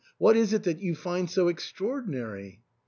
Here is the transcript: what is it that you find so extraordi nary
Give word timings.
what 0.17 0.35
is 0.35 0.51
it 0.51 0.63
that 0.63 0.79
you 0.79 0.95
find 0.95 1.29
so 1.29 1.45
extraordi 1.45 2.07
nary 2.07 2.61